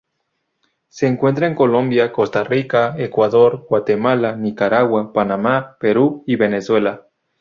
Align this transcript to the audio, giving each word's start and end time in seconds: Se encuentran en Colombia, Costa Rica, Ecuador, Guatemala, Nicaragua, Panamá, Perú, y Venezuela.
Se 0.87 1.05
encuentran 1.05 1.51
en 1.51 1.55
Colombia, 1.55 2.11
Costa 2.11 2.43
Rica, 2.43 2.95
Ecuador, 2.97 3.67
Guatemala, 3.69 4.35
Nicaragua, 4.35 5.13
Panamá, 5.13 5.77
Perú, 5.79 6.23
y 6.25 6.37
Venezuela. 6.37 7.05